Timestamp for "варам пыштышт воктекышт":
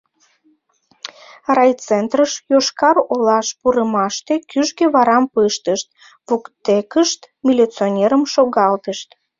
4.95-7.21